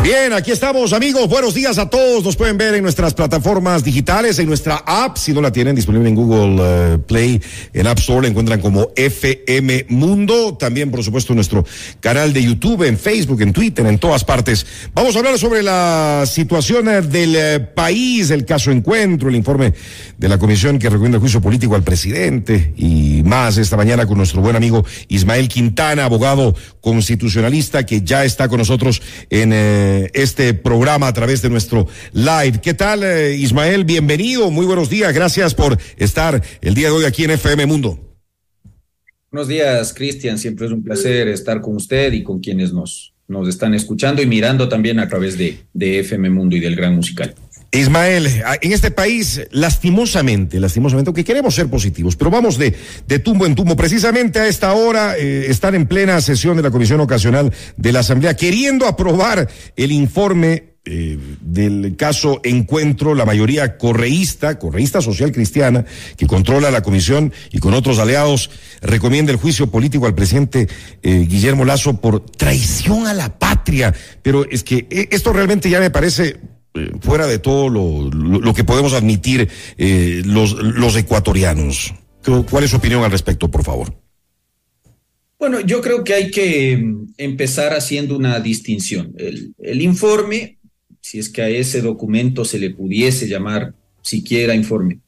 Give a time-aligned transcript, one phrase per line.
[0.00, 1.28] Bien, aquí estamos amigos.
[1.28, 2.24] Buenos días a todos.
[2.24, 5.16] Nos pueden ver en nuestras plataformas digitales, en nuestra app.
[5.16, 7.40] Si no la tienen disponible en Google eh, Play,
[7.72, 10.56] en App Store la encuentran como FM Mundo.
[10.58, 11.64] También, por supuesto, nuestro
[12.00, 14.66] canal de YouTube, en Facebook, en Twitter, en todas partes.
[14.92, 19.72] Vamos a hablar sobre la situación eh, del eh, país, el caso Encuentro, el informe
[20.18, 24.16] de la comisión que recomienda el juicio político al presidente y más esta mañana con
[24.16, 29.52] nuestro buen amigo Ismael Quintana, abogado constitucionalista que ya está con nosotros en
[30.12, 32.60] este programa a través de nuestro live.
[32.62, 33.84] ¿Qué tal, eh, Ismael?
[33.84, 35.12] Bienvenido, muy buenos días.
[35.14, 37.98] Gracias por estar el día de hoy aquí en FM Mundo.
[39.30, 40.38] Buenos días, Cristian.
[40.38, 44.26] Siempre es un placer estar con usted y con quienes nos, nos están escuchando y
[44.26, 47.34] mirando también a través de, de FM Mundo y del Gran Musical.
[47.72, 48.26] Ismael,
[48.60, 52.74] en este país, lastimosamente, lastimosamente, aunque queremos ser positivos, pero vamos de,
[53.08, 53.74] de tumbo en tumbo.
[53.76, 58.00] Precisamente a esta hora eh, están en plena sesión de la Comisión Ocasional de la
[58.00, 65.84] Asamblea queriendo aprobar el informe eh, del caso Encuentro, la mayoría correísta, correísta social cristiana,
[66.16, 70.66] que controla la comisión y con otros aliados recomienda el juicio político al presidente
[71.04, 73.94] eh, Guillermo Lazo por traición a la patria.
[74.22, 76.40] Pero es que eh, esto realmente ya me parece
[76.74, 81.94] eh, fuera de todo lo, que podemos admitir eh, los, los ecuatorianos.
[82.50, 83.94] ¿Cuál es su opinión al respecto, por favor?
[85.38, 89.12] Bueno, yo creo que hay que mm, empezar haciendo una distinción.
[89.18, 90.58] El, el informe,
[91.00, 95.00] si es que a ese documento se le pudiese llamar siquiera informe,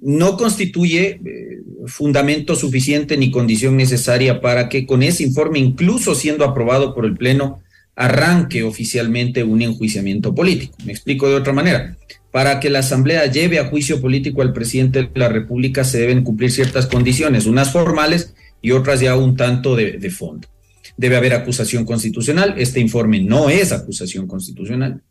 [0.00, 6.44] no constituye eh, fundamento suficiente ni condición necesaria para que con ese informe, incluso siendo
[6.44, 7.60] aprobado por el Pleno,
[7.94, 10.76] arranque oficialmente un enjuiciamiento político.
[10.84, 11.96] Me explico de otra manera.
[12.30, 16.24] Para que la Asamblea lleve a juicio político al presidente de la República se deben
[16.24, 20.48] cumplir ciertas condiciones, unas formales y otras ya un tanto de, fondo.
[20.96, 22.54] Debe haber acusación constitucional.
[22.56, 25.02] Este informe no es acusación constitucional.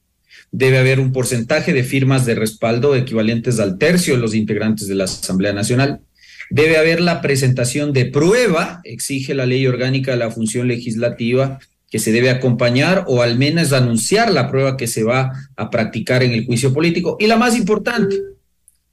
[0.52, 4.96] Debe haber un porcentaje de firmas de respaldo equivalentes al tercio de los integrantes de
[4.96, 6.02] la Asamblea Nacional.
[6.50, 11.60] Debe haber la presentación de prueba, exige la ley orgánica de la función legislativa,
[11.92, 16.24] que se debe acompañar o al menos anunciar la prueba que se va a practicar
[16.24, 17.18] en el juicio político.
[17.20, 18.16] Y la más importante,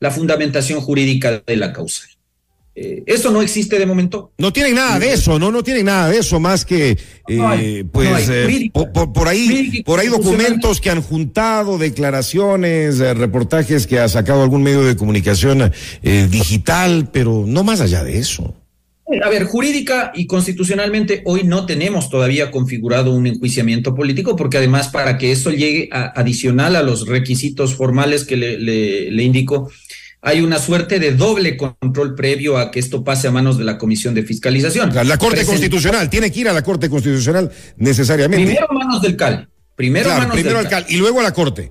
[0.01, 2.03] la fundamentación jurídica de la causa.
[2.75, 4.33] Eh, eso no existe de momento.
[4.39, 6.97] No tienen nada de eso, no, no tienen nada de eso más que,
[7.29, 13.87] eh, pues, eh, por, por, ahí, por ahí documentos que han juntado, declaraciones, eh, reportajes
[13.87, 15.73] que ha sacado algún medio de comunicación
[16.03, 18.55] eh, digital, pero no más allá de eso.
[19.23, 24.89] A ver, jurídica y constitucionalmente hoy no tenemos todavía configurado un enjuiciamiento político porque además
[24.89, 29.71] para que eso llegue a, adicional a los requisitos formales que le, le, le indico,
[30.21, 33.79] hay una suerte de doble control previo a que esto pase a manos de la
[33.79, 34.95] Comisión de Fiscalización.
[34.95, 35.45] La, la Corte.
[35.45, 38.45] Constitucional, tiene que ir a la Corte Constitucional necesariamente.
[38.45, 39.49] Primero a manos del CAL.
[39.77, 41.71] Primero, claro, manos primero del al CAL y luego a la Corte.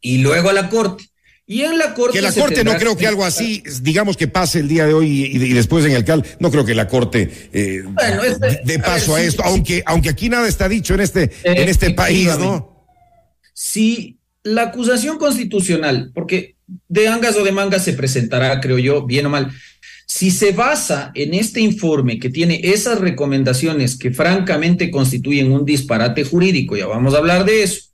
[0.00, 1.04] Y luego a la Corte.
[1.52, 2.16] Y en la Corte.
[2.16, 5.06] Que la Corte no creo que algo así, digamos que pase el día de hoy
[5.10, 8.78] y, y después en el CAL, no creo que la Corte eh, bueno, este, de
[8.78, 9.82] paso a, ver, a esto, sí, aunque, sí.
[9.84, 12.86] aunque aquí nada está dicho en este, en este país, ¿no?
[13.52, 16.56] Si la acusación constitucional, porque
[16.88, 19.52] de angas o de mangas se presentará, creo yo, bien o mal,
[20.06, 26.24] si se basa en este informe que tiene esas recomendaciones que francamente constituyen un disparate
[26.24, 27.91] jurídico, ya vamos a hablar de eso,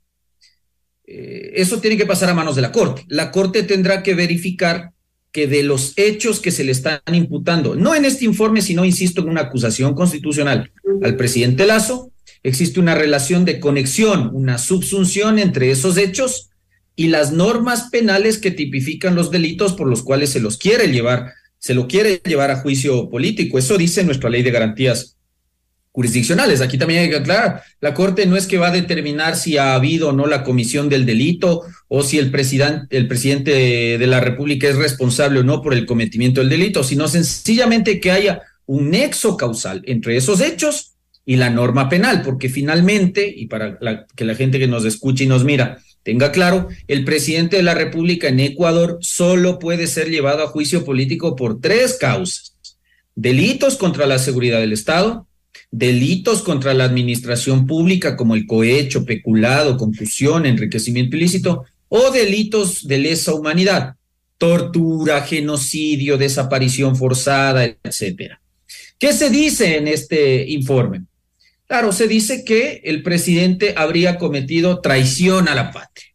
[1.61, 3.03] eso tiene que pasar a manos de la Corte.
[3.07, 4.91] La Corte tendrá que verificar
[5.31, 9.21] que de los hechos que se le están imputando, no en este informe, sino, insisto,
[9.21, 10.71] en una acusación constitucional
[11.03, 12.11] al presidente Lazo,
[12.41, 16.49] existe una relación de conexión, una subsunción entre esos hechos
[16.95, 21.33] y las normas penales que tipifican los delitos por los cuales se los quiere llevar,
[21.59, 23.59] se lo quiere llevar a juicio político.
[23.59, 25.15] Eso dice nuestra ley de garantías
[25.91, 26.61] jurisdiccionales.
[26.61, 29.73] Aquí también hay que aclarar, la Corte no es que va a determinar si ha
[29.73, 34.19] habido o no la comisión del delito o si el, presidente, el presidente de la
[34.19, 38.91] República es responsable o no por el cometimiento del delito, sino sencillamente que haya un
[38.91, 40.93] nexo causal entre esos hechos
[41.25, 43.77] y la norma penal, porque finalmente, y para
[44.15, 47.75] que la gente que nos escuche y nos mira tenga claro, el presidente de la
[47.75, 52.55] República en Ecuador solo puede ser llevado a juicio político por tres causas.
[53.15, 55.27] Delitos contra la seguridad del Estado,
[55.71, 62.97] delitos contra la administración pública como el cohecho, peculado, confusión, enriquecimiento ilícito o delitos de
[62.99, 63.95] lesa humanidad,
[64.37, 68.41] tortura, genocidio, desaparición forzada, etcétera.
[68.97, 71.03] ¿Qué se dice en este informe?
[71.67, 76.08] Claro, se dice que el presidente habría cometido traición a la patria.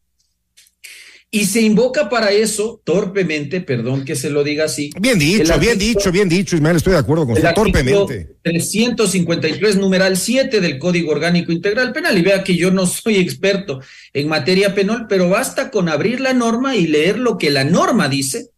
[1.34, 4.90] Y se invoca para eso, torpemente, perdón que se lo diga así.
[5.00, 8.36] Bien dicho, bien dicho, bien dicho, Ismael, estoy de acuerdo con usted, torpemente.
[8.44, 12.16] 353, numeral 7 del Código Orgánico Integral Penal.
[12.16, 13.80] Y vea que yo no soy experto
[14.12, 18.08] en materia penal, pero basta con abrir la norma y leer lo que la norma
[18.08, 18.50] dice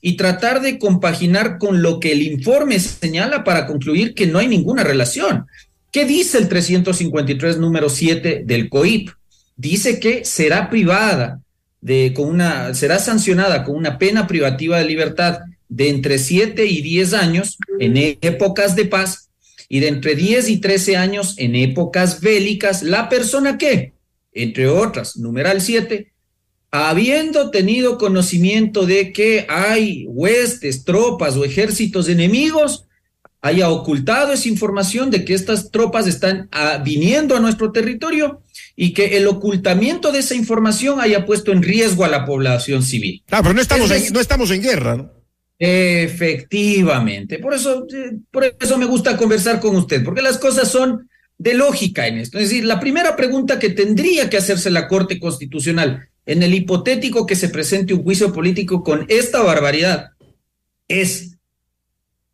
[0.00, 4.46] y tratar de compaginar con lo que el informe señala para concluir que no hay
[4.46, 5.46] ninguna relación.
[5.90, 9.10] ¿Qué dice el 353, número 7 del COIP?
[9.56, 11.40] Dice que será privada
[11.80, 16.82] de, con una, será sancionada con una pena privativa de libertad de entre 7 y
[16.82, 19.30] 10 años en épocas de paz
[19.68, 23.92] y de entre 10 y 13 años en épocas bélicas, la persona que,
[24.32, 26.12] entre otras, numeral 7,
[26.72, 32.86] habiendo tenido conocimiento de que hay huestes, tropas o ejércitos enemigos,
[33.42, 38.42] haya ocultado esa información de que estas tropas están ah, viniendo a nuestro territorio
[38.82, 43.22] y que el ocultamiento de esa información haya puesto en riesgo a la población civil.
[43.30, 45.12] Ah, pero no estamos, en, no estamos en guerra, ¿no?
[45.58, 51.10] Efectivamente, por eso, eh, por eso me gusta conversar con usted, porque las cosas son
[51.36, 52.38] de lógica en esto.
[52.38, 57.26] Es decir, la primera pregunta que tendría que hacerse la Corte Constitucional en el hipotético
[57.26, 60.12] que se presente un juicio político con esta barbaridad
[60.88, 61.29] es,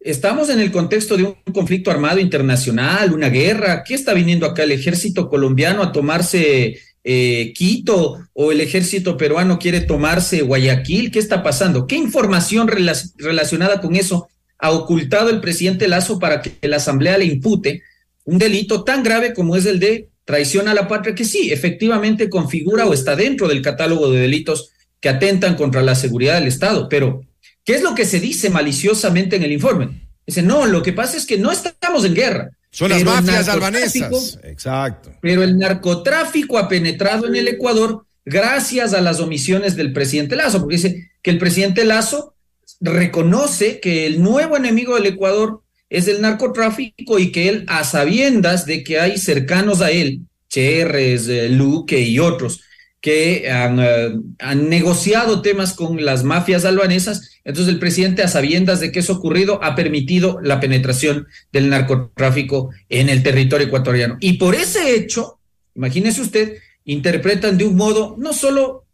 [0.06, 3.82] Estamos en el contexto de un conflicto armado internacional, una guerra.
[3.82, 9.58] ¿Qué está viniendo acá el ejército colombiano a tomarse eh, Quito o el ejército peruano
[9.58, 11.10] quiere tomarse Guayaquil?
[11.10, 11.88] ¿Qué está pasando?
[11.88, 17.24] ¿Qué información relacionada con eso ha ocultado el presidente Lazo para que la Asamblea le
[17.24, 17.82] impute
[18.22, 22.30] un delito tan grave como es el de traición a la patria, que sí, efectivamente
[22.30, 24.70] configura o está dentro del catálogo de delitos
[25.00, 27.25] que atentan contra la seguridad del Estado, pero
[27.64, 30.08] ¿Qué es lo que se dice maliciosamente en el informe?
[30.26, 32.50] Dice, no, lo que pasa es que no estamos en guerra.
[32.70, 34.38] Son las mafias albanesas.
[34.44, 35.12] Exacto.
[35.22, 40.60] Pero el narcotráfico ha penetrado en el Ecuador gracias a las omisiones del presidente Lazo,
[40.60, 42.34] porque dice que el presidente Lazo
[42.80, 48.66] reconoce que el nuevo enemigo del Ecuador es el narcotráfico y que él, a sabiendas
[48.66, 52.62] de que hay cercanos a él, Cherres, eh, Luque y otros,
[53.00, 57.35] que han, eh, han, negociado temas con las mafias albanesas.
[57.46, 62.70] Entonces el presidente, a sabiendas de que eso ocurrido, ha permitido la penetración del narcotráfico
[62.88, 64.16] en el territorio ecuatoriano.
[64.18, 65.38] Y por ese hecho,
[65.76, 68.84] imagínese usted, interpretan de un modo no solo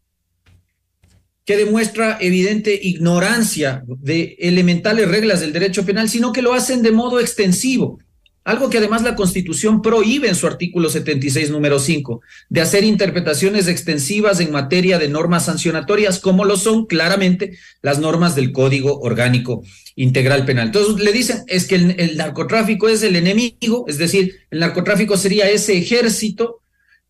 [1.46, 6.92] que demuestra evidente ignorancia de elementales reglas del derecho penal, sino que lo hacen de
[6.92, 8.00] modo extensivo.
[8.44, 13.68] Algo que además la Constitución prohíbe en su artículo 76, número 5, de hacer interpretaciones
[13.68, 19.62] extensivas en materia de normas sancionatorias, como lo son claramente las normas del Código Orgánico
[19.94, 20.66] Integral Penal.
[20.66, 25.16] Entonces le dicen, es que el, el narcotráfico es el enemigo, es decir, el narcotráfico
[25.16, 26.62] sería ese ejército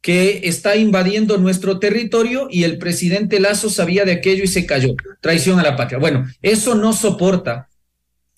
[0.03, 4.97] que está invadiendo nuestro territorio y el presidente Lazo sabía de aquello y se cayó.
[5.21, 5.99] Traición a la patria.
[5.99, 7.69] Bueno, eso no soporta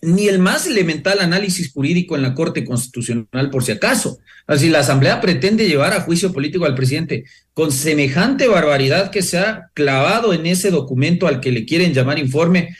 [0.04, 4.18] ni el más elemental análisis jurídico en la Corte Constitucional, por si acaso.
[4.46, 7.24] Así la Asamblea pretende llevar a juicio político al presidente
[7.54, 12.18] con semejante barbaridad que se ha clavado en ese documento al que le quieren llamar
[12.18, 12.76] informe.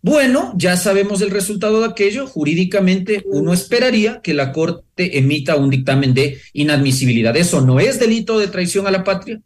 [0.00, 2.26] Bueno, ya sabemos el resultado de aquello.
[2.26, 7.36] Jurídicamente, uno esperaría que la Corte emita un dictamen de inadmisibilidad.
[7.36, 9.40] Eso no es delito de traición a la patria.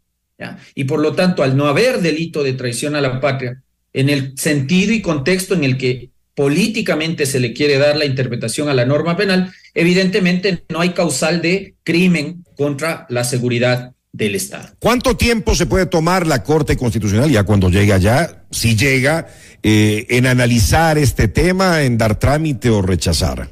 [0.75, 3.61] Y por lo tanto, al no haber delito de traición a la patria,
[3.93, 8.69] en el sentido y contexto en el que políticamente se le quiere dar la interpretación
[8.69, 14.69] a la norma penal, evidentemente no hay causal de crimen contra la seguridad del Estado.
[14.79, 19.27] ¿Cuánto tiempo se puede tomar la Corte Constitucional ya cuando llega allá, si llega,
[19.61, 23.49] eh, en analizar este tema, en dar trámite o rechazar?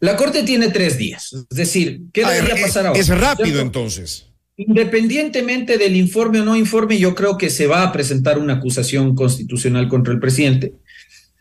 [0.00, 2.98] La Corte tiene tres días, es decir, ¿qué debería pasar ahora?
[2.98, 4.26] Es rápido entonces.
[4.56, 9.14] Independientemente del informe o no informe, yo creo que se va a presentar una acusación
[9.14, 10.74] constitucional contra el presidente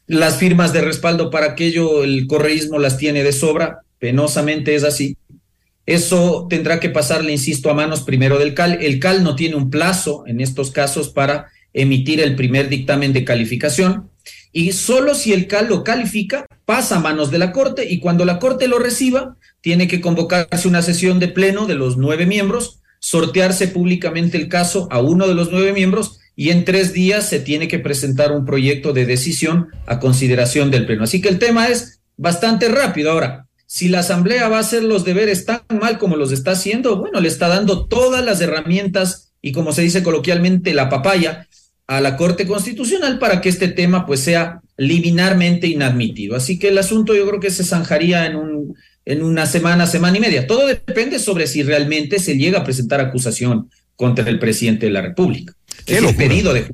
[0.08, 5.18] las firmas de respaldo para aquello, el correísmo las tiene de sobra, penosamente es así.
[5.86, 8.80] Eso tendrá que pasarle, insisto, a manos primero del CAL.
[8.82, 13.24] El CAL no tiene un plazo en estos casos para emitir el primer dictamen de
[13.24, 14.10] calificación
[14.52, 18.26] y solo si el CAL lo califica, pasa a manos de la Corte y cuando
[18.26, 22.80] la Corte lo reciba, tiene que convocarse una sesión de pleno de los nueve miembros,
[23.00, 27.40] sortearse públicamente el caso a uno de los nueve miembros y en tres días se
[27.40, 31.04] tiene que presentar un proyecto de decisión a consideración del Pleno.
[31.04, 33.12] Así que el tema es bastante rápido.
[33.12, 36.98] Ahora, si la Asamblea va a hacer los deberes tan mal como los está haciendo,
[36.98, 41.48] bueno, le está dando todas las herramientas y como se dice coloquialmente, la papaya
[41.88, 46.36] a la Corte Constitucional para que este tema pues sea liminarmente inadmitido.
[46.36, 48.76] Así que el asunto yo creo que se zanjaría en un
[49.06, 50.46] en una semana, semana y media.
[50.46, 55.02] Todo depende sobre si realmente se llega a presentar acusación contra el presidente de la
[55.02, 55.57] República.
[55.88, 56.72] Qué es pedido de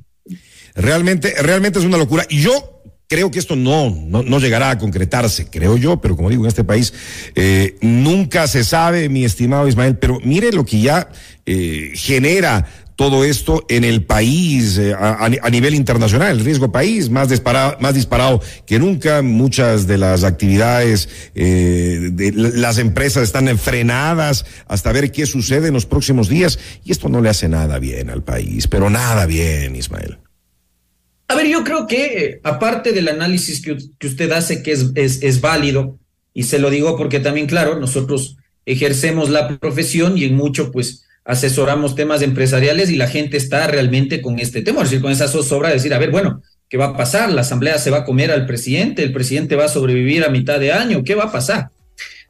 [0.75, 2.25] Realmente, realmente es una locura.
[2.29, 6.43] Y yo creo que esto no, no, llegará a concretarse, creo yo, pero como digo,
[6.43, 6.93] en este país
[7.35, 11.09] eh, nunca se sabe, mi estimado Ismael, pero mire lo que ya
[11.45, 12.65] eh, genera
[12.95, 17.93] todo esto en el país eh, a, nivel internacional, el riesgo país más disparado, más
[17.93, 25.25] disparado que nunca, muchas de las actividades de las empresas están frenadas hasta ver qué
[25.25, 28.89] sucede en los próximos días y esto no le hace nada bien al país, pero
[28.89, 30.17] nada bien, Ismael.
[31.27, 33.71] A ver, yo creo que eh, aparte del análisis que,
[34.05, 35.97] usted hace, que es, válido,
[36.33, 41.05] y se lo digo porque también, claro, nosotros ejercemos la profesión y en mucho, pues,
[41.25, 45.27] asesoramos temas empresariales y la gente está realmente con este tema, es decir, con esa
[45.27, 47.31] zozobra de decir, a ver, bueno, ¿qué va a pasar?
[47.31, 49.03] ¿La asamblea se va a comer al presidente?
[49.03, 51.03] ¿El presidente va a sobrevivir a mitad de año?
[51.03, 51.69] ¿Qué va a pasar?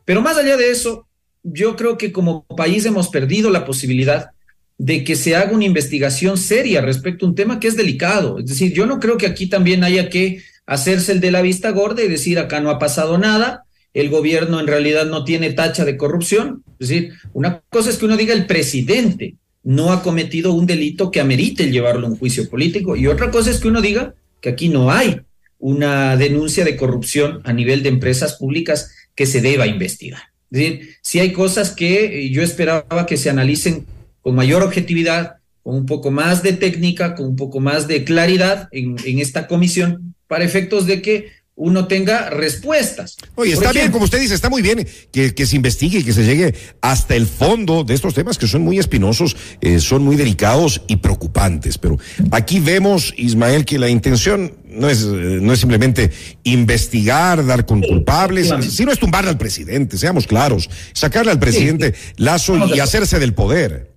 [0.06, 1.08] Pero más allá de eso,
[1.44, 4.32] yo creo que como país hemos perdido la posibilidad
[4.78, 8.40] de que se haga una investigación seria respecto a un tema que es delicado.
[8.40, 11.72] Es decir, yo no creo que aquí también haya que hacerse el de la vista
[11.72, 15.86] gorda y decir acá no ha pasado nada, el gobierno en realidad no tiene tacha
[15.86, 16.63] de corrupción.
[16.80, 21.10] Es decir, una cosa es que uno diga el presidente no ha cometido un delito
[21.10, 24.50] que amerite llevarlo a un juicio político y otra cosa es que uno diga que
[24.50, 25.22] aquí no hay
[25.58, 30.22] una denuncia de corrupción a nivel de empresas públicas que se deba investigar.
[30.52, 33.86] Es decir, si hay cosas que yo esperaba que se analicen
[34.22, 38.68] con mayor objetividad, con un poco más de técnica, con un poco más de claridad
[38.72, 43.18] en, esta comisión, para efectos de que uno tenga respuestas.
[43.36, 46.14] Oye, está bien, como usted dice, está muy bien que, que, se investigue y que
[46.14, 50.16] se llegue hasta el fondo de estos temas que son muy espinosos, eh, son muy
[50.16, 51.78] delicados y preocupantes.
[51.78, 52.00] Pero
[52.32, 56.12] aquí vemos, Ismael, que la intención no es, eh, no es simplemente
[56.44, 62.68] investigar, dar con culpables, sino es tumbarle al presidente, seamos claros, sacarle al presidente lazo
[62.74, 63.94] y hacerse del poder.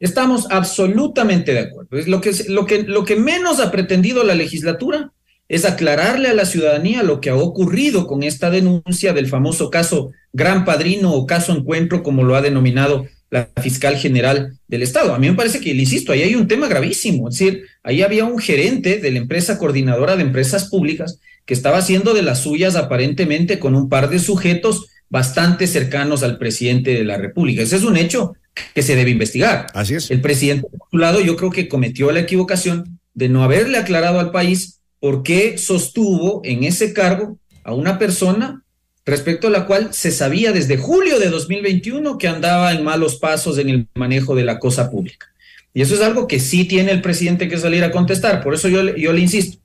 [0.00, 1.88] Estamos absolutamente de acuerdo.
[2.06, 5.12] lo, que, lo, que, lo que menos ha pretendido la legislatura
[5.48, 10.12] es aclararle a la ciudadanía lo que ha ocurrido con esta denuncia del famoso caso
[10.32, 15.14] Gran Padrino o caso Encuentro, como lo ha denominado la fiscal general del Estado.
[15.14, 17.28] A mí me parece que, le insisto, ahí hay un tema gravísimo.
[17.28, 21.78] Es decir, ahí había un gerente de la empresa coordinadora de empresas públicas que estaba
[21.78, 27.04] haciendo de las suyas aparentemente con un par de sujetos bastante cercanos al presidente de
[27.04, 27.62] la República.
[27.62, 28.34] Ese es un hecho
[28.74, 29.66] que se debe investigar.
[29.74, 30.10] Así es.
[30.10, 34.20] El presidente, por su lado, yo creo que cometió la equivocación de no haberle aclarado
[34.20, 38.62] al país por qué sostuvo en ese cargo a una persona
[39.04, 43.58] respecto a la cual se sabía desde julio de 2021 que andaba en malos pasos
[43.58, 45.26] en el manejo de la cosa pública.
[45.72, 48.42] Y eso es algo que sí tiene el presidente que salir a contestar.
[48.42, 49.58] Por eso yo, yo le insisto.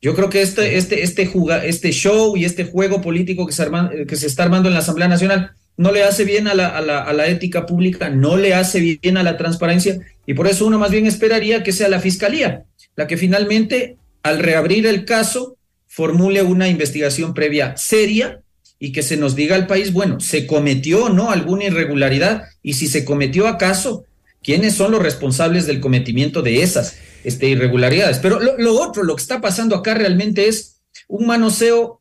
[0.00, 1.30] Yo creo que este, este, este,
[1.64, 3.68] este show y este juego político que se,
[4.06, 6.80] que se está armando en la Asamblea Nacional no le hace bien a la, a,
[6.80, 10.66] la, a la, ética pública, no le hace bien a la transparencia y por eso
[10.66, 12.64] uno más bien esperaría que sea la Fiscalía
[12.98, 13.96] la que finalmente,
[14.28, 15.56] al reabrir el caso,
[15.86, 18.42] formule una investigación previa seria
[18.78, 22.44] y que se nos diga al país, bueno, ¿se cometió o no alguna irregularidad?
[22.62, 24.04] Y si se cometió acaso,
[24.42, 28.18] ¿quiénes son los responsables del cometimiento de esas este, irregularidades?
[28.18, 32.00] Pero lo, otro, lo que está pasando acá realmente es un manoseo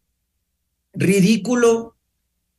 [0.93, 1.95] ridículo,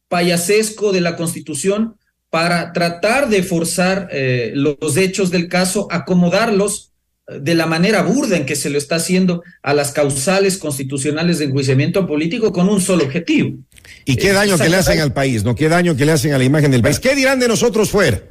[0.08, 1.96] payasesco de la Constitución
[2.30, 6.87] para tratar de forzar eh, los hechos del caso, acomodarlos
[7.28, 11.46] de la manera burda en que se lo está haciendo a las causales constitucionales de
[11.46, 13.58] enjuiciamiento político con un solo objetivo.
[14.06, 15.54] ¿Y qué daño que le hacen al país, no?
[15.54, 16.98] ¿Qué daño que le hacen a la imagen del país?
[16.98, 18.22] ¿Qué dirán de nosotros fuera?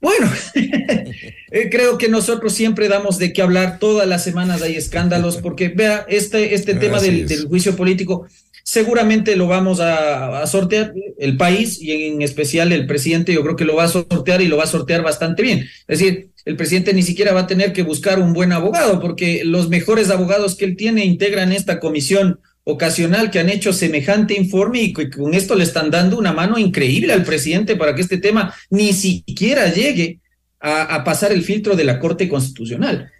[0.00, 5.38] Bueno, eh, creo que nosotros siempre damos de qué hablar, todas las semanas hay escándalos,
[5.38, 8.26] porque vea, este, este tema del, del, juicio político
[8.66, 13.64] seguramente lo vamos a, sortear el país y en especial el presidente, yo creo que
[13.64, 15.60] lo va a sortear y lo va a sortear bastante bien.
[15.86, 19.42] Es decir, el presidente ni siquiera va a tener que buscar un buen abogado, porque
[19.44, 24.82] los mejores abogados que él tiene integran esta comisión ocasional que han hecho semejante informe
[24.82, 28.18] y que con esto le están dando una mano increíble al presidente para que este
[28.18, 30.18] tema ni siquiera llegue
[30.58, 33.12] a, pasar el filtro de la Corte Constitucional.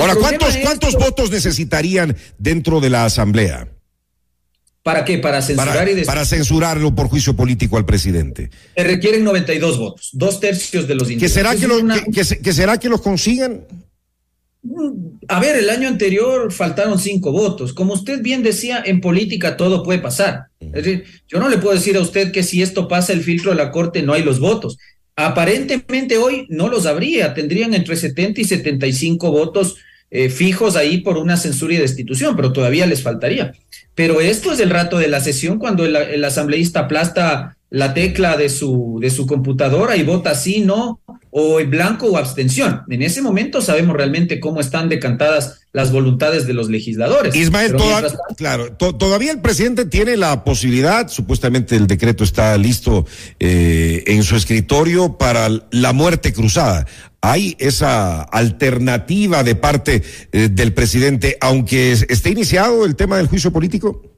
[0.00, 3.75] Ahora, ¿cuántos, ¿cuántos votos necesitarían dentro de la Asamblea?
[4.86, 5.18] ¿Para qué?
[5.18, 8.50] Para censurar y Para censurarlo por juicio político al presidente.
[8.76, 11.66] Se requieren 92 votos, dos tercios de los ¿Que será que,
[12.40, 13.62] que, será que los consigan?
[14.62, 17.72] Mm, a ver, el año anterior faltaron cinco votos.
[17.72, 20.44] Como usted bien decía, en política todo puede pasar.
[20.60, 23.50] Es decir, yo no le puedo decir a usted que si esto pasa el filtro
[23.50, 24.78] de la Corte no hay los votos.
[25.16, 29.78] Aparentemente hoy no los habría, tendrían entre 70 y 75 votos
[30.10, 33.52] eh, fijos ahí por una censura y destitución, pero todavía les faltaría.
[33.94, 38.48] Pero esto es el rato de la sesión cuando el, asambleísta aplasta la tecla de
[38.48, 42.82] su, de su computadora y vota sí, no, o en blanco o abstención.
[42.88, 47.34] En ese momento sabemos realmente cómo están decantadas las voluntades de los legisladores.
[47.34, 47.74] Ismael,
[48.36, 53.04] claro, todavía el presidente tiene la posibilidad, supuestamente el decreto está listo
[53.38, 56.86] eh, en su escritorio para la muerte cruzada.
[57.20, 63.52] ¿Hay esa alternativa de parte eh, del presidente, aunque esté iniciado el tema del juicio
[63.52, 64.15] político?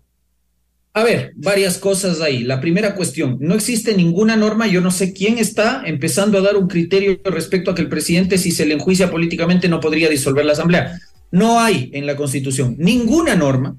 [0.94, 2.42] A ver, varias cosas ahí.
[2.42, 6.56] La primera cuestión, no existe ninguna norma, yo no sé quién está empezando a dar
[6.56, 10.44] un criterio respecto a que el presidente, si se le enjuicia políticamente, no podría disolver
[10.44, 10.98] la Asamblea.
[11.30, 13.76] No hay en la Constitución ninguna norma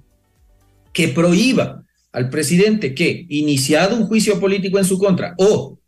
[0.93, 5.79] que prohíba al presidente que, iniciado un juicio político en su contra o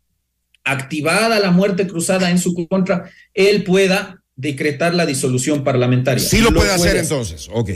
[0.64, 6.22] activada la muerte cruzada en su contra, él pueda decretar la disolución parlamentaria.
[6.22, 7.70] Sí lo, puede, hacer, entonces, ok.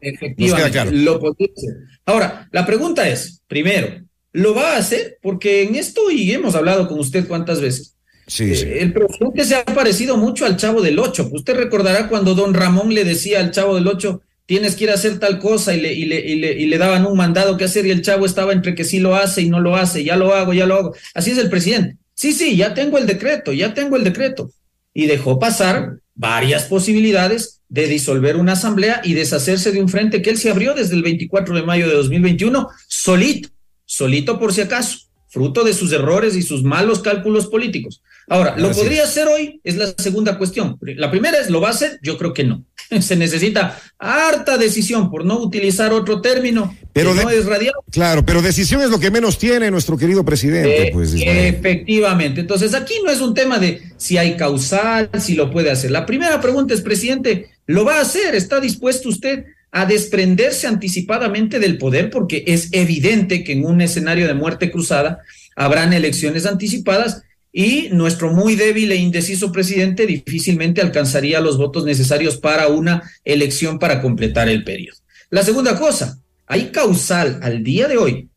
[0.00, 1.74] Efectivamente, lo podría hacer.
[2.06, 4.02] Ahora, la pregunta es, primero,
[4.32, 5.18] ¿lo va a hacer?
[5.22, 8.66] Porque en esto, y hemos hablado con usted cuántas veces, sí, sí.
[8.66, 11.28] Eh, el presidente se ha parecido mucho al Chavo del Ocho.
[11.32, 14.94] Usted recordará cuando don Ramón le decía al Chavo del Ocho, tienes que ir a
[14.94, 17.64] hacer tal cosa y le, y le, y le, y le daban un mandado que
[17.64, 20.16] hacer y el Chavo estaba entre que sí lo hace y no lo hace, ya
[20.16, 20.94] lo hago, ya lo hago.
[21.14, 21.98] Así es el presidente.
[22.14, 24.50] Sí, sí, ya tengo el decreto, ya tengo el decreto.
[24.92, 30.28] Y dejó pasar varias posibilidades de disolver una asamblea y deshacerse de un frente que
[30.28, 33.48] él se abrió desde el 24 de mayo de 2021, solito,
[33.86, 38.02] solito por si acaso, fruto de sus errores y sus malos cálculos políticos.
[38.28, 39.60] Ahora, ¿lo podría hacer hoy?
[39.64, 40.76] Es la segunda cuestión.
[40.96, 41.98] La primera es, ¿lo va a hacer?
[42.02, 42.64] Yo creo que no.
[43.00, 47.74] Se necesita harta decisión, por no utilizar otro término, pero no es radial.
[47.90, 50.88] Claro, pero decisión es lo que menos tiene nuestro querido presidente.
[50.88, 52.40] Eh, pues, efectivamente.
[52.40, 55.92] Entonces, aquí no es un tema de si hay causal, si lo puede hacer.
[55.92, 58.34] La primera pregunta es, presidente, ¿lo va a hacer?
[58.34, 62.10] ¿Está dispuesto usted a desprenderse anticipadamente del poder?
[62.10, 65.20] Porque es evidente que en un escenario de muerte cruzada
[65.56, 67.22] habrán elecciones anticipadas
[67.52, 73.78] y nuestro muy débil e indeciso presidente difícilmente alcanzaría los votos necesarios para una elección
[73.78, 74.98] para completar el periodo.
[75.30, 78.28] La segunda cosa, hay causal al día de hoy,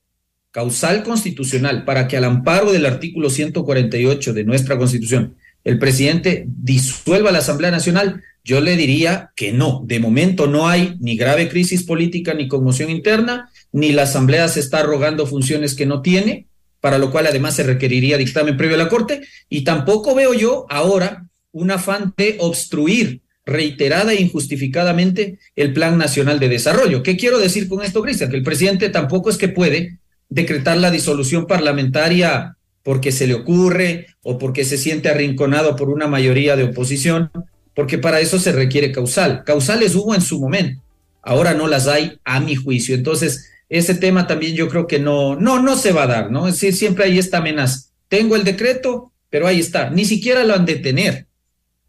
[0.52, 7.32] causal constitucional para que al amparo del artículo 148 de nuestra constitución el presidente disuelva
[7.32, 9.84] la Asamblea Nacional, yo le diría que no.
[9.86, 14.60] De momento no hay ni grave crisis política ni conmoción interna, ni la Asamblea se
[14.60, 16.48] está arrogando funciones que no tiene,
[16.82, 20.66] para lo cual además se requeriría dictamen previo a la Corte, y tampoco veo yo
[20.70, 27.04] ahora un afán de obstruir reiterada e injustificadamente el Plan Nacional de Desarrollo.
[27.04, 28.30] ¿Qué quiero decir con esto, Cristian?
[28.30, 34.08] Que el presidente tampoco es que puede decretar la disolución parlamentaria porque se le ocurre
[34.22, 37.32] o porque se siente arrinconado por una mayoría de oposición,
[37.76, 39.44] porque para eso se requiere causal.
[39.46, 40.82] Causales hubo en su momento,
[41.22, 42.96] ahora no las hay a mi juicio.
[42.96, 46.48] Entonces, ese tema también yo creo que no, no, no se va a dar, ¿no?
[46.48, 47.88] Es decir, siempre hay esta amenaza.
[48.08, 49.90] Tengo el decreto, pero ahí está.
[49.90, 51.28] Ni siquiera lo han de tener.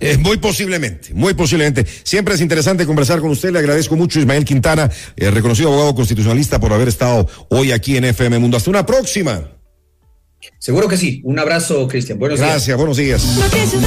[0.00, 1.84] Eh, muy posiblemente, muy posiblemente.
[2.04, 3.50] Siempre es interesante conversar con usted.
[3.50, 8.04] Le agradezco mucho, Ismael Quintana, eh, reconocido abogado constitucionalista, por haber estado hoy aquí en
[8.04, 8.56] FM Mundo.
[8.56, 9.42] Hasta una próxima.
[10.58, 11.20] Seguro que sí.
[11.24, 12.18] Un abrazo, Cristian.
[12.18, 12.50] Buenos días.
[12.50, 13.24] Gracias, buenos días.
[13.36, 13.82] Noticias,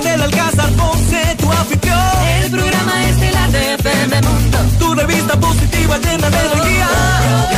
[0.00, 1.98] en el Alcázar Ponce, tu afición.
[2.42, 4.58] El programa estelar de FM Mundo.
[4.78, 6.88] Tu revista positiva llena de energía.
[6.90, 7.48] Oh.
[7.50, 7.57] oh, oh.